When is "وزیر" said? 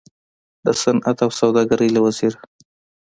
2.05-2.33